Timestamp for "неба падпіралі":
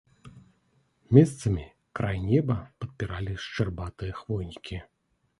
2.29-3.33